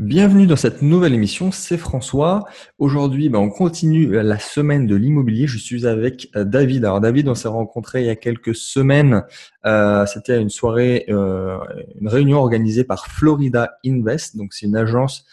[0.00, 2.46] Bienvenue dans cette nouvelle émission, c'est François.
[2.78, 5.46] Aujourd'hui, ben, on continue la semaine de l'immobilier.
[5.46, 6.86] Je suis avec euh, David.
[6.86, 9.24] Alors David, on s'est rencontré il y a quelques semaines.
[9.66, 11.58] Euh, C'était une soirée, euh,
[12.00, 14.38] une réunion organisée par Florida Invest.
[14.38, 15.26] Donc c'est une agence,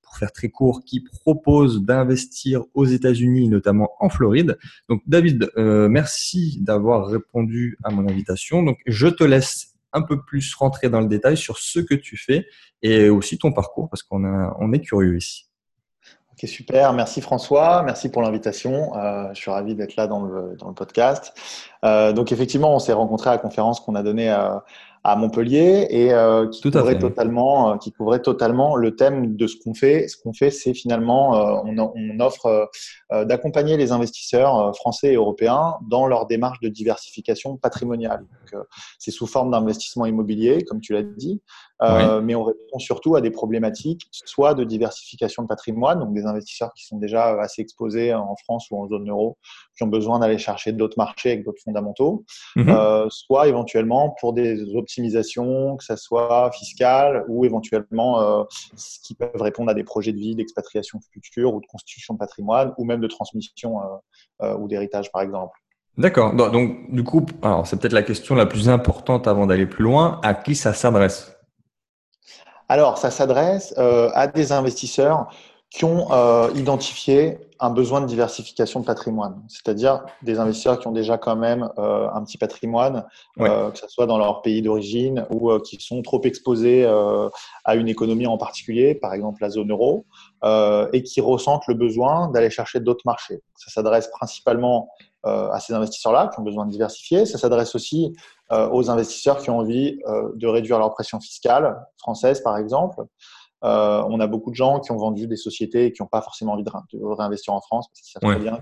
[0.00, 4.56] pour faire très court, qui propose d'investir aux États-Unis, notamment en Floride.
[4.88, 8.62] Donc David, merci d'avoir répondu à mon invitation.
[8.62, 12.16] Donc je te laisse un peu plus rentrer dans le détail sur ce que tu
[12.16, 12.46] fais
[12.82, 15.46] et aussi ton parcours parce qu'on on est curieux ici.
[16.34, 16.92] Ok, super.
[16.92, 17.82] Merci François.
[17.84, 18.96] Merci pour l'invitation.
[18.96, 21.32] Euh, je suis ravi d'être là dans le, podcast.
[21.84, 24.64] Euh, donc effectivement, on s'est rencontrés à la conférence qu'on a donnée à,
[25.06, 29.56] à Montpellier et euh, qui couvrait totalement, euh, qui couvrait totalement le thème de ce
[29.62, 30.08] qu'on fait.
[30.08, 32.70] Ce qu'on fait, c'est finalement, euh, on, on, offre
[33.10, 38.24] d'accompagner les investisseurs français et européens dans leur démarche de diversification patrimoniale.
[38.98, 41.42] C'est sous forme d'investissement immobilier, comme tu l'as dit,
[41.82, 46.24] euh, mais on répond surtout à des problématiques, soit de diversification de patrimoine, donc des
[46.24, 49.36] investisseurs qui sont déjà assez exposés en France ou en zone euro,
[49.76, 52.24] qui ont besoin d'aller chercher d'autres marchés avec d'autres fondamentaux,
[52.56, 52.68] mhm.
[52.68, 58.44] euh, soit éventuellement pour des que ce soit fiscales ou éventuellement euh,
[59.02, 62.72] qui peuvent répondre à des projets de vie, d'expatriation future ou de constitution de patrimoine
[62.78, 63.80] ou même de transmission
[64.42, 65.58] euh, ou d'héritage par exemple.
[65.96, 66.34] D'accord.
[66.34, 70.20] Donc, du coup, alors c'est peut-être la question la plus importante avant d'aller plus loin.
[70.24, 71.36] À qui ça s'adresse?
[72.68, 75.28] Alors, ça s'adresse euh, à des investisseurs
[75.70, 80.92] qui ont euh, identifié un besoin de diversification de patrimoine, c'est-à-dire des investisseurs qui ont
[80.92, 83.06] déjà quand même euh, un petit patrimoine,
[83.38, 86.84] que ce soit dans leur pays d'origine ou qui sont trop exposés
[87.64, 90.06] à une économie en particulier, par exemple la zone euro,
[90.92, 93.42] et qui ressentent le besoin d'aller chercher d'autres marchés.
[93.56, 94.88] Ça s'adresse principalement
[95.24, 97.26] à ces investisseurs-là qui ont besoin de diversifier.
[97.26, 98.14] Ça s'adresse aussi
[98.52, 103.02] euh, aux investisseurs qui ont envie euh, de réduire leur pression fiscale française, par exemple.
[103.64, 106.20] Euh, on a beaucoup de gens qui ont vendu des sociétés et qui n'ont pas
[106.20, 106.70] forcément envie de,
[107.02, 108.58] réinvestir en France parce qu'ils savent très bien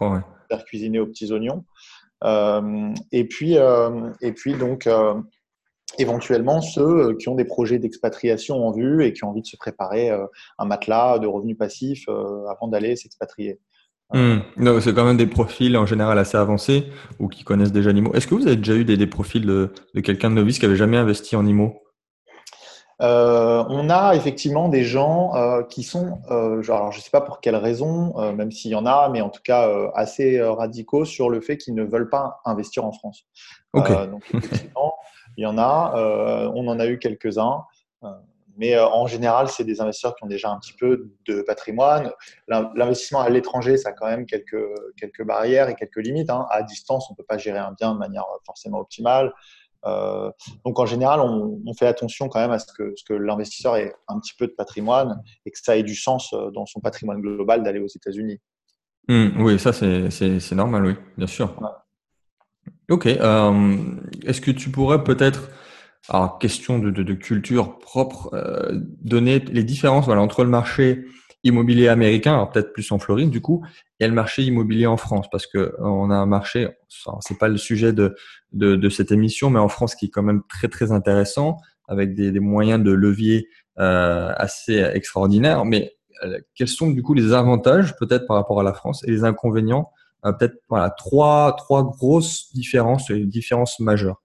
[0.00, 1.64] vont faire cuisiner aux petits oignons.
[3.12, 4.88] et puis, et puis donc,
[5.98, 9.56] éventuellement ceux qui ont des projets d'expatriation en vue et qui ont envie de se
[9.56, 10.10] préparer
[10.58, 13.60] un matelas de revenus passifs avant d'aller s'expatrier.
[14.12, 14.38] Hmm.
[14.80, 16.86] c'est quand même des profils en général assez avancés
[17.18, 18.14] ou qui connaissent déjà l'IMO.
[18.14, 20.96] Est-ce que vous avez déjà eu des, profils de, quelqu'un de novice qui avait jamais
[20.96, 21.82] investi en IMO
[23.02, 27.20] euh, on a effectivement des gens euh, qui sont, euh, alors je ne sais pas
[27.20, 31.28] pour quelles raisons, même s'il y en a, mais en tout cas assez radicaux sur
[31.28, 33.26] le fait qu'ils ne veulent pas investir en France.
[33.74, 34.94] donc effectivement,
[35.36, 37.64] il y en a, on en a eu quelques-uns.
[38.58, 42.10] Mais en général, c'est des investisseurs qui ont déjà un petit peu de patrimoine.
[42.48, 44.56] L'investissement à l'étranger, ça a quand même quelques,
[44.98, 46.30] quelques barrières et quelques limites.
[46.30, 46.46] Hein.
[46.50, 49.34] À distance, on ne peut pas gérer un bien de manière forcément optimale.
[49.86, 50.30] Euh,
[50.64, 53.94] donc en général, on, fait attention quand même à ce que, ce que l'investisseur ait
[54.08, 57.20] un petit peu de patrimoine et que ça ait du sens euh, dans son patrimoine
[57.20, 58.40] global d'aller aux États-Unis.
[59.08, 61.54] Mmh, oui, ça c'est normal, oui, bien sûr.
[62.90, 63.06] Ok.
[63.06, 65.48] Est-ce que tu pourrais peut-être
[66.08, 68.70] alors, question de, de, de culture propre, euh,
[69.02, 71.04] donner les différences voilà, entre le marché
[71.46, 73.64] immobilier américain, alors peut-être plus en Floride du coup,
[74.00, 76.68] et le marché immobilier en France, parce que euh, on a un marché,
[77.20, 78.14] c'est pas le sujet de,
[78.52, 81.58] de, cette émission, mais en France qui est quand même très très intéressant,
[81.88, 83.48] avec des, des moyens de levier
[83.78, 85.64] euh, assez extraordinaires.
[85.64, 85.92] Mais
[86.24, 89.24] euh, quels sont du coup les avantages peut-être par rapport à la France et les
[89.24, 89.90] inconvénients?
[90.22, 94.20] Peut-être voilà trois trois grosses différences, différences majeures.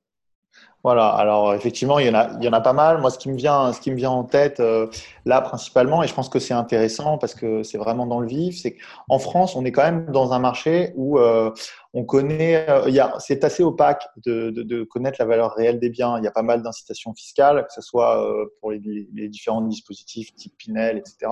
[0.84, 3.00] Voilà, alors effectivement, il y, en a, il y en a pas mal.
[3.02, 4.88] Moi, ce qui me vient, ce qui me vient en tête euh,
[5.26, 8.60] là principalement, et je pense que c'est intéressant parce que c'est vraiment dans le vif,
[8.60, 11.52] c'est qu'en France, on est quand même dans un marché où euh,
[11.94, 16.18] on connaît, euh, c'est assez opaque de, de, de, connaître la valeur réelle des biens.
[16.18, 18.28] Il y a pas mal d'incitations fiscales, que ce soit
[18.60, 21.32] pour les, les, différents dispositifs type Pinel, etc.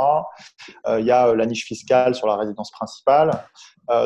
[0.99, 3.31] il y a la niche fiscale sur la résidence principale.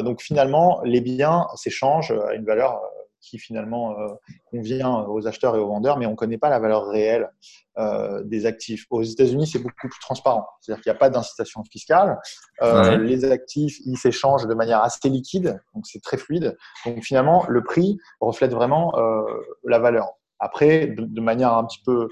[0.03, 2.79] donc finalement, les biens s'échangent à une valeur
[3.23, 4.07] qui finalement euh,
[4.51, 7.31] convient aux acheteurs et aux vendeurs, mais on ne connaît pas la valeur réelle
[7.77, 8.85] euh, des actifs.
[8.89, 10.45] Aux États-Unis, c'est beaucoup plus transparent.
[10.61, 12.19] C'est-à-dire qu'il n'y a pas d'incitation fiscale.
[12.61, 16.57] Euh, les actifs, ils s'échangent de manière assez liquide, donc c'est très fluide.
[16.85, 18.93] Donc finalement, le prix reflète vraiment
[19.63, 20.11] la valeur.
[20.39, 22.09] Après, de, manière un petit peu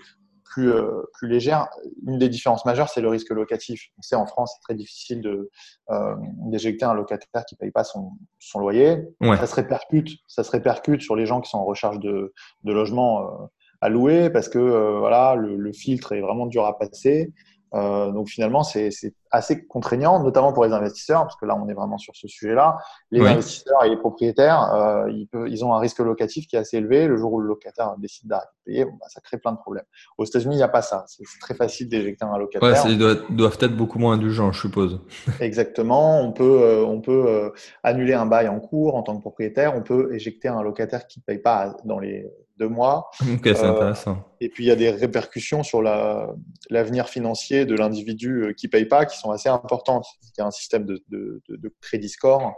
[0.52, 1.68] plus, euh, plus légère.
[2.06, 3.88] Une des différences majeures, c'est le risque locatif.
[3.98, 5.50] On sait en France, c'est très difficile de
[5.90, 6.16] euh,
[6.48, 9.08] d'éjecter un locataire qui ne paye pas son, son loyer.
[9.22, 12.34] Ça, se répercute, ça se répercute sur les gens qui sont en recherche de,
[12.64, 13.46] de logement euh,
[13.80, 17.34] à louer parce que voilà, le, le, filtre est vraiment dur à passer.
[17.74, 18.92] Euh, donc finalement, c'est
[19.32, 22.78] assez contraignant, notamment pour les investisseurs, parce que là, on est vraiment sur ce sujet-là.
[23.12, 26.78] Les investisseurs et les propriétaires, euh, ils, ils, ont un risque locatif qui est assez
[26.78, 27.08] élevé.
[27.08, 29.58] Le jour où le locataire décide d'arrêter de payer, bon, bah, ça crée plein de
[29.58, 29.86] problèmes.
[30.18, 31.06] Aux États-Unis, il n'y a pas ça.
[31.08, 32.86] C'est très facile d'éjecter un locataire.
[32.86, 35.00] Ouais, ils doivent, doivent, être beaucoup moins indulgents, je suppose.
[35.40, 36.22] Exactement.
[36.22, 37.50] On peut, euh, on peut euh,
[37.84, 39.76] annuler un bail en cours en tant que propriétaire.
[39.76, 42.28] On peut éjecter un locataire qui ne paye pas dans les
[42.66, 44.24] Ok, c'est euh, intéressant.
[44.40, 48.72] Et puis il y a des répercussions sur l'avenir financier de l'individu euh, qui ne
[48.72, 50.06] paye pas qui sont assez importantes.
[50.24, 52.54] Il y a un système de, de, de, crédit score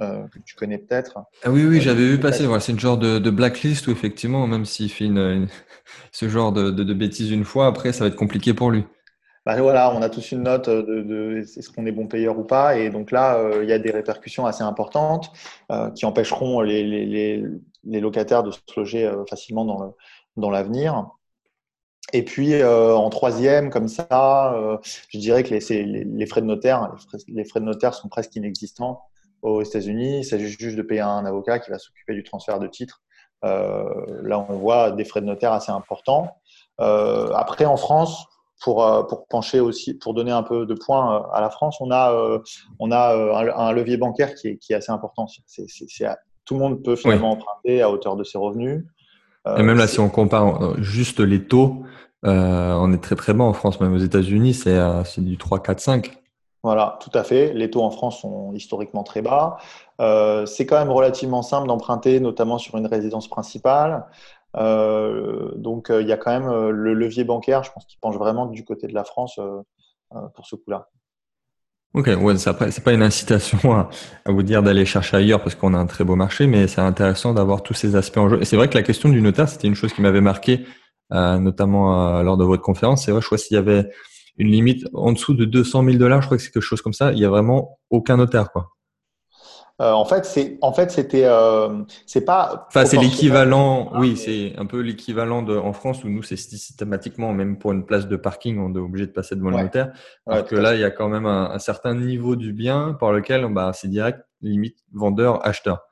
[0.00, 1.18] euh, que tu connais peut-être.
[1.42, 2.46] Ah oui, oui, j'avais vu passer.
[2.46, 5.48] Voilà, c'est une genre de, blacklist où effectivement, même s'il fait une,
[6.12, 8.84] ce genre de, bêtises une fois, après, ça va être compliqué pour lui.
[9.44, 12.78] Bah voilà, on a tous une note de, est-ce qu'on est bon payeur ou pas.
[12.78, 15.32] Et donc là, il y a des répercussions assez importantes
[15.96, 17.44] qui empêcheront les, les, les
[17.84, 19.94] locataires de se loger euh, facilement dans,
[20.36, 21.08] dans l'avenir.
[22.12, 24.76] Et puis euh, en troisième, comme ça, euh,
[25.08, 26.94] je dirais que les, les, frais de notaire,
[27.28, 29.02] les frais, de notaire sont presque inexistants
[29.40, 30.18] aux États-Unis.
[30.18, 33.02] Il s'agit juste de payer un avocat qui va s'occuper du transfert de titres.
[33.42, 36.36] là, on voit des frais de notaire assez importants.
[36.78, 38.26] après, en France,
[38.60, 42.40] pour, pour pencher aussi, pour donner un peu de points à la France, on a,
[42.78, 45.26] on a un, levier bancaire qui est, qui est assez important.
[45.46, 46.06] C'est
[46.44, 48.84] tout le monde peut finalement emprunter à hauteur de ses revenus.
[49.46, 51.84] Euh, et même là, si on compare euh, juste les taux,
[52.24, 55.80] euh, on est très très bas en France, même aux États-Unis, c'est du 3, 4,
[55.80, 56.18] 5.
[56.62, 57.52] Voilà, tout à fait.
[57.52, 59.56] Les taux en France sont historiquement très bas.
[60.46, 64.06] c'est quand même relativement simple d'emprunter, notamment sur une résidence principale.
[64.54, 68.64] donc, il y a quand même le levier bancaire, je pense, qui penche vraiment du
[68.64, 69.40] côté de la France
[70.34, 70.88] pour ce coup-là.
[71.94, 73.90] Ok, ouais, c'est pas une incitation à,
[74.26, 77.34] vous dire d'aller chercher ailleurs parce qu'on a un très beau marché, mais c'est intéressant
[77.34, 78.40] d'avoir tous ces aspects en jeu.
[78.40, 80.64] Et c'est vrai que la question du notaire, c'était une chose qui m'avait marqué,
[81.12, 83.04] euh, notamment euh, lors de votre conférence.
[83.04, 83.90] C'est vrai, je crois s'il y avait
[84.38, 86.94] une limite en dessous de 200 000 dollars, je crois que c'est quelque chose comme
[86.94, 87.12] ça.
[87.12, 88.71] Il y a vraiment aucun notaire, quoi.
[89.80, 92.66] Euh, en fait, c'est en fait c'était euh, c'est pas.
[92.68, 93.90] Enfin, c'est l'équivalent.
[93.96, 97.84] Oui, c'est un peu l'équivalent de en France où nous c'est systématiquement même pour une
[97.84, 99.92] place de parking on est obligé de passer devant le notaire.
[100.26, 103.46] Alors que là, il y a quand même un, certain niveau du bien par lequel
[103.52, 105.86] bah c'est direct limite vendeur acheteur.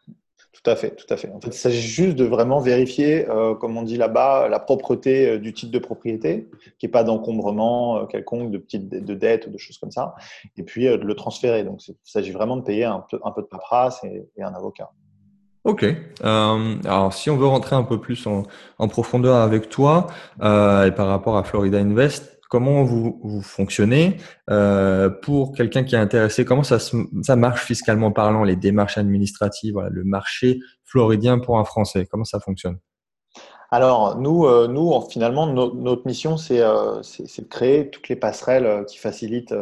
[0.63, 1.31] Tout à fait, tout à fait.
[1.33, 5.27] En fait, il s'agit juste de vraiment vérifier, euh, comme on dit là-bas, la propreté
[5.27, 9.47] euh, du titre de propriété, qu'il n'y pas d'encombrement euh, quelconque, de petites de dettes
[9.47, 10.15] ou de choses comme ça,
[10.59, 11.65] et puis de le transférer.
[11.65, 14.91] Donc, il s'agit vraiment de payer un peu, un peu de paperasse et, un avocat.
[15.65, 15.85] Ok.
[16.23, 20.07] alors, si on veut rentrer un peu plus en profondeur avec toi
[20.41, 24.19] et par rapport à Florida Invest, comment vous, vous fonctionnez
[24.51, 30.05] euh, pour quelqu'un qui est intéressé Comment ça, marche fiscalement parlant, les démarches administratives, le
[30.05, 32.79] marché floridien pour un Français Comment ça fonctionne?
[33.71, 38.99] Alors, nous, euh, nous finalement, notre mission, euh, c'est de créer toutes les passerelles qui
[38.99, 39.55] facilitent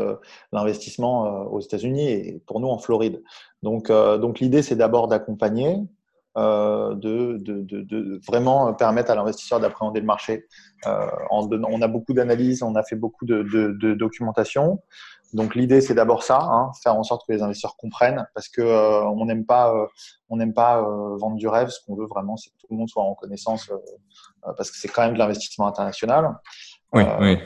[0.50, 3.22] l'investissement aux États-Unis et pour nous en Floride.
[3.62, 3.90] Donc
[4.40, 5.76] l'idée, c'est d'abord d'accompagner,
[6.38, 10.46] euh, de, de, de, vraiment permettre à l'investisseur d'appréhender le marché.
[10.86, 13.42] Euh, en on a beaucoup d'analyses, on a fait beaucoup de,
[13.94, 14.80] documentation.
[15.34, 18.62] Donc l'idée c'est d'abord ça, hein, faire en sorte que les investisseurs comprennent, parce que
[18.62, 19.74] euh, on n'aime pas,
[20.28, 21.70] on n'aime pas vendre du rêve.
[21.70, 23.70] Ce qu'on veut vraiment, c'est que tout le monde soit en connaissance,
[24.42, 26.38] parce que c'est quand même de l'investissement international.
[26.92, 27.38] Oui, oui.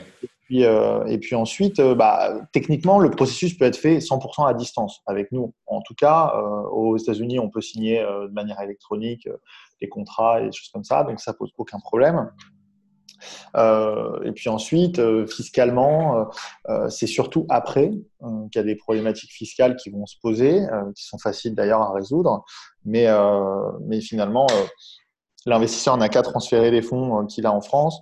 [0.61, 5.01] Euh, et puis ensuite, euh, bah, techniquement, le processus peut être fait 100% à distance
[5.05, 5.53] avec nous.
[5.65, 9.27] En tout cas, euh, aux États-Unis, on peut signer de manière électronique
[9.81, 12.29] des contrats et des choses comme ça, donc ça pose aucun problème.
[13.55, 16.29] et puis ensuite, fiscalement,
[16.89, 20.61] c'est surtout après qu'il y a des problématiques fiscales qui vont se poser,
[20.95, 22.43] qui sont faciles d'ailleurs à résoudre,
[22.85, 23.07] mais,
[23.81, 24.47] mais finalement,
[25.45, 28.01] l'investisseur n'a qu'à transférer les fonds qu'il a en France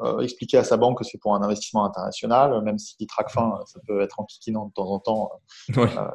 [0.00, 3.60] euh, expliquer à sa banque que c'est pour un investissement international, même si traque fin,
[3.64, 5.30] ça peut être enquiquinant de temps en temps,
[5.76, 6.08] euh, euh,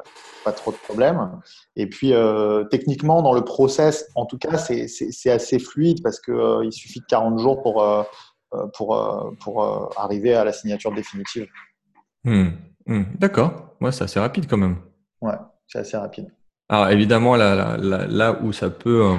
[0.44, 1.40] pas trop de problèmes.
[1.74, 2.12] Et puis,
[2.70, 7.06] techniquement, dans le process, en tout cas, c'est assez fluide parce qu'il il suffit de
[7.06, 7.84] 40 jours pour,
[8.74, 11.46] pour, pour arriver à la signature définitive.
[12.24, 12.50] Hmm.
[12.86, 13.04] Hmm.
[13.18, 14.76] D'accord, ouais, c'est assez rapide quand même.
[15.20, 15.34] Ouais,
[15.66, 16.32] c'est assez rapide.
[16.68, 19.16] Alors évidemment, là, là, là où ça peut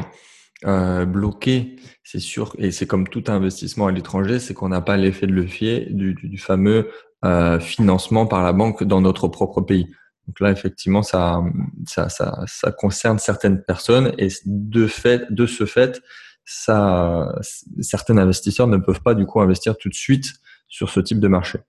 [0.66, 4.98] euh, bloqué, c'est sûr, et c'est comme tout investissement à l'étranger, c'est qu'on n'a pas
[4.98, 6.90] l'effet de levier du, du, fameux
[7.26, 9.88] euh, financement par la banque dans notre propre pays.
[10.28, 11.42] Donc là, effectivement, ça,
[11.86, 16.02] ça, ça, concerne certaines personnes et de fait, de ce fait,
[16.46, 20.28] certains investisseurs ne peuvent pas du coup investir tout de suite
[20.70, 21.60] sur ce type de marché.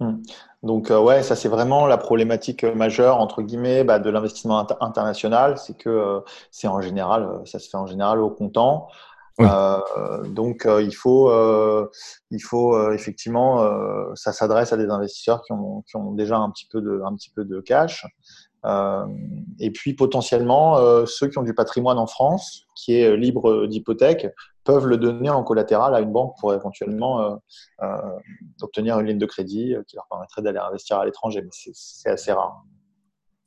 [0.00, 0.16] Mmh.
[0.62, 4.66] Donc euh, ouais, ça c'est vraiment la problématique euh, majeure entre guillemets bah, de l'investissement
[4.80, 8.88] international, c'est que euh, c'est en général, ça se fait en général au comptant.
[9.38, 11.32] donc il faut,
[12.32, 13.64] il faut effectivement,
[14.16, 17.14] ça s'adresse à des investisseurs qui ont, qui ont, déjà un petit peu de, un
[17.14, 18.04] petit peu de cash.
[19.60, 24.26] et puis potentiellement ceux qui ont du patrimoine en France, qui est libre d'hypothèque,
[24.68, 27.36] peuvent le donner en collatéral à une banque pour éventuellement euh,
[27.82, 28.18] euh,
[28.60, 31.40] obtenir une ligne de crédit euh, qui leur permettrait d'aller investir à l'étranger.
[31.40, 32.64] Mais c'est assez rare.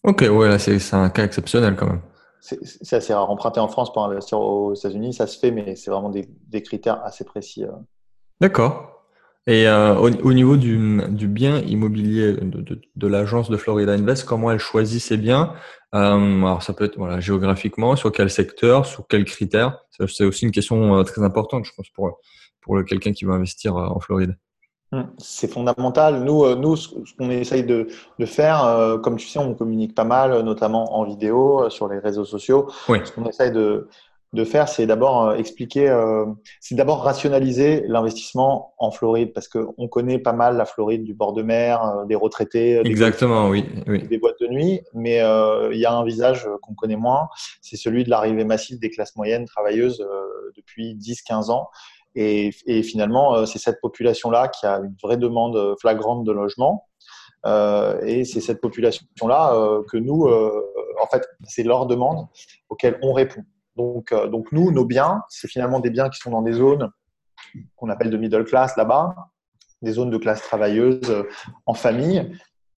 [0.04, 2.01] Ok, ouais, c'est un cas exceptionnel quand même.
[2.40, 3.30] C'est assez rare.
[3.30, 6.63] Emprunter en France pour investir aux États-Unis, ça se fait, mais c'est vraiment des, des,
[6.63, 7.66] critères assez précis.
[8.40, 9.00] D'accord.
[9.48, 14.24] Et euh, au, niveau du, du, bien immobilier de, de, de l'agence de Florida Invest,
[14.26, 15.54] comment elle choisit ses biens?
[15.96, 19.80] Euh, Alors ça peut être voilà, géographiquement, sur quel secteur, sur quels critères?
[20.08, 22.20] C'est aussi une question euh, très importante, je pense, pour,
[22.62, 24.38] pour quelqu'un qui veut investir en Floride.
[24.92, 26.24] Hum, c'est fondamental.
[26.24, 27.88] Nous, nous, ce qu'on essaye de,
[28.20, 32.26] de faire, comme tu sais, on communique pas mal, notamment en vidéo, sur les réseaux
[32.26, 32.70] sociaux.
[32.90, 33.00] Oui.
[33.04, 33.88] Ce qu'on essaye de,
[34.34, 36.26] de faire, c'est d'abord euh, expliquer, euh,
[36.60, 41.34] c'est d'abord rationaliser l'investissement en Floride parce qu'on connaît pas mal la Floride du bord
[41.34, 45.18] de mer, euh, des retraités, exactement, des, oui, des boîtes de nuit, mais
[45.72, 47.28] il y a un visage qu'on connaît moins,
[47.62, 50.06] c'est celui de l'arrivée massive des classes moyennes travailleuses
[50.56, 51.68] depuis 10-15 ans.
[52.14, 56.86] Et, et finalement, c'est cette population-là qui a une vraie demande flagrante de logement.
[57.46, 60.62] Euh, et c'est cette population-là euh, que nous, euh,
[61.02, 62.28] en fait, c'est leur demande
[62.70, 63.42] auxquelles on répond.
[63.82, 66.90] Donc, euh, donc nous, nos biens, c'est finalement des biens qui sont dans des zones
[67.76, 69.16] qu'on appelle de middle class là-bas,
[69.82, 71.24] des zones de classe travailleuse euh,
[71.66, 72.32] en famille,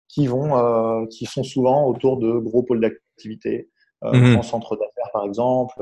[0.07, 3.69] qui vont, euh, qui sont souvent autour de gros pôles d'activité,
[4.03, 4.37] mhm.
[4.37, 5.75] en centre d'affaires par exemple,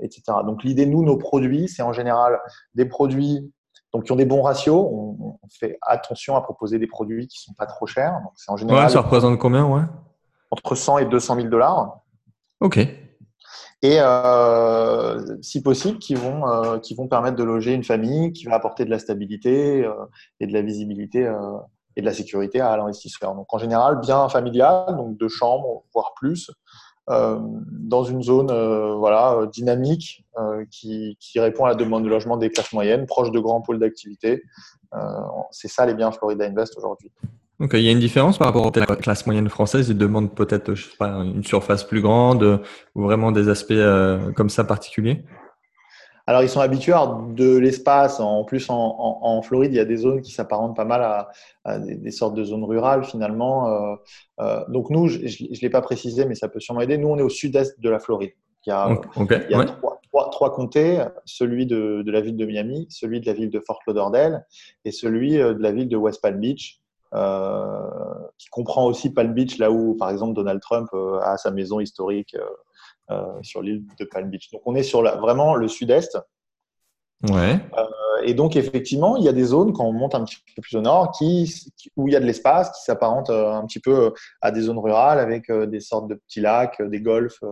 [0.00, 0.22] etc.
[0.44, 2.40] Donc l'idée, nous, nos produits, c'est en général
[2.74, 3.52] des produits
[3.92, 4.76] donc, qui ont des bons ratios.
[4.76, 8.12] On, fait attention à proposer des produits qui sont pas trop chers.
[8.22, 8.84] Donc, c'est en général.
[8.84, 9.82] Ouais, ça représente combien, ouais?
[10.50, 12.00] Entre 100 et 200 000 dollars.
[12.60, 12.78] Ok
[13.82, 18.44] et euh, si possible qui vont euh, qui vont permettre de loger une famille qui
[18.44, 19.92] va apporter de la stabilité euh,
[20.40, 21.58] et de la visibilité euh,
[21.94, 23.34] et de la sécurité à l'investisseur.
[23.34, 26.50] Donc en général bien familial, donc deux chambres voire plus,
[27.08, 27.38] euh,
[27.70, 28.52] dans une zone
[28.96, 30.24] voilà dynamique
[30.70, 33.78] qui, qui répond à la demande de logement des classes moyennes, proche de grands pôles
[33.78, 34.42] d'activité.
[35.50, 37.10] C'est ça les biens Florida Invest aujourd'hui.
[37.60, 39.88] Donc, il y a une différence par rapport à la classe moyenne française.
[39.88, 42.62] Ils demandent peut-être, je sais pas, une surface plus grande
[42.94, 45.24] ou vraiment des aspects euh, comme ça particuliers?
[46.28, 48.20] Alors, ils sont habitués à de l'espace.
[48.20, 51.02] En plus, en, Floride, il y a des zones qui s'apparentent pas mal
[51.64, 53.68] à, des, sortes de zones rurales, finalement.
[53.68, 53.96] Euh,
[54.40, 56.98] euh, donc, nous, je ne l'ai pas précisé, mais ça peut sûrement aider.
[56.98, 58.32] Nous, on est au sud-est de la Floride.
[58.66, 58.94] Il y a,
[60.30, 63.80] trois, comtés, celui de, de, la ville de Miami, celui de la ville de Fort
[63.86, 64.46] Lauderdale
[64.84, 66.78] et celui de la ville de West Palm Beach.
[67.14, 67.88] Euh,
[68.36, 71.80] qui comprend aussi Palm Beach, là où, par exemple, Donald Trump euh, a sa maison
[71.80, 72.36] historique
[73.10, 74.50] euh, sur l'île de Palm Beach.
[74.52, 76.18] Donc, on est sur la, vraiment le sud-est.
[77.28, 77.58] Ouais.
[78.22, 80.76] et donc, effectivement, il y a des zones, quand on monte un petit peu plus
[80.76, 81.52] au nord, qui,
[81.96, 85.18] où il y a de l'espace, qui s'apparente un petit peu à des zones rurales
[85.18, 87.42] avec des sortes de petits lacs, des golfs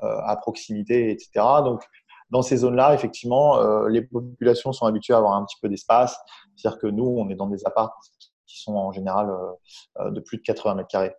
[0.00, 1.44] à proximité, etc.
[1.64, 1.82] Donc,
[2.30, 6.16] dans ces zones-là, effectivement, les populations sont habituées à avoir un petit peu d'espace.
[6.54, 7.98] C'est-à-dire que nous, on est dans des apparts
[8.50, 11.14] qui sont en général euh, euh, de plus de 80 mètres carrés.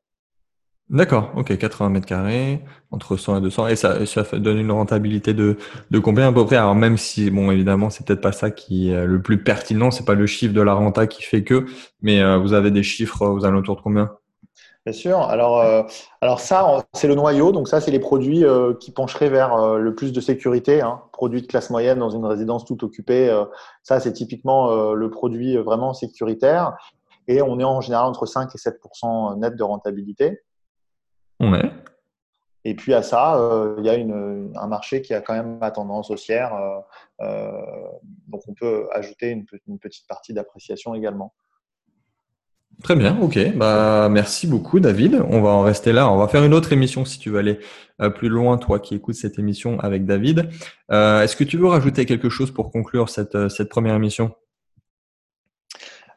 [0.90, 2.62] D'accord, ok, 80 mètres carrés,
[2.92, 5.58] entre 100 et 200, et ça, ça donne une rentabilité de,
[5.90, 6.58] de combien à peu près?
[6.58, 10.04] Alors même si, bon, évidemment, c'est peut-être pas ça qui est le plus pertinent, c'est
[10.04, 11.66] pas le chiffre de la renta qui fait que,
[12.02, 14.12] mais euh, vous avez des chiffres aux alentours de combien?
[14.86, 15.20] Bien sûr.
[15.20, 15.84] Alors, euh,
[16.22, 17.52] alors ça, c'est le noyau.
[17.52, 20.82] Donc ça, c'est les produits euh, qui pencheraient vers euh, le plus de sécurité.
[20.82, 21.02] Hein.
[21.14, 23.32] Produits de classe moyenne dans une résidence tout occupée.
[23.84, 26.74] ça, c'est typiquement le produit vraiment sécuritaire.
[27.32, 30.42] Et on est en général entre 5 et 7% net de rentabilité.
[31.40, 31.72] Ouais.
[32.64, 33.40] Et puis à ça,
[33.80, 36.52] il y a une, un marché qui a quand même ma tendance haussière.
[37.20, 41.34] donc on peut ajouter une, une petite partie d'appréciation également.
[42.84, 43.56] Très bien, ok.
[43.56, 45.22] Bah, merci beaucoup, David.
[45.30, 46.12] On va en rester là.
[46.12, 47.60] On va faire une autre émission si tu veux aller
[48.02, 50.50] euh, plus loin, toi qui écoutes cette émission avec David.
[50.92, 54.32] Euh, est-ce que tu veux rajouter quelque chose pour conclure cette, euh, cette première émission?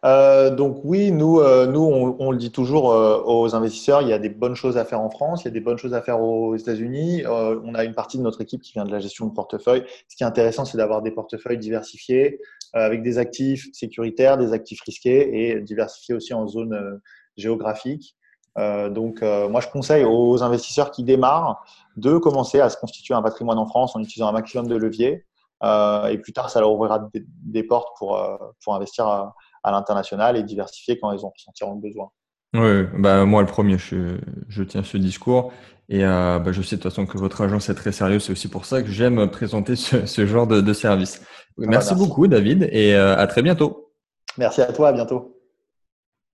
[0.05, 4.13] Euh, donc oui, nous, euh, nous on, le dit toujours euh, aux investisseurs, il y
[4.13, 6.03] a des bonnes choses à faire en France, il y a des bonnes choses à
[6.03, 7.25] faire aux États-Unis.
[7.27, 9.85] on a une partie de notre équipe qui vient de la gestion de portefeuille.
[10.09, 12.39] Ce qui est intéressant, c'est d'avoir des portefeuilles diversifiés
[12.75, 17.01] avec des actifs sécuritaires, des actifs risqués et diversifiés aussi en zone
[17.39, 18.17] géographique.
[18.57, 21.65] donc moi, je conseille aux investisseurs qui démarrent
[21.97, 25.25] de commencer à se constituer un patrimoine en France en utilisant un maximum de leviers.
[25.63, 28.21] et plus tard, ça leur ouvrira des, des portes pour,
[28.63, 29.33] pour investir
[29.65, 32.11] à, l'international et diversifier quand ils en ressentiront le besoin.
[32.55, 34.19] Oui, bah, moi le premier, je,
[34.49, 35.53] je tiens ce discours.
[35.89, 38.25] Et euh, bah, je sais de toute façon que votre agence est très sérieuse.
[38.25, 41.21] C'est aussi pour ça que j'aime présenter ce, ce genre de, de service.
[41.23, 41.29] Ah
[41.59, 43.93] bah, Merci beaucoup, David, et euh, à très bientôt.
[44.39, 45.34] Merci à toi, à bientôt.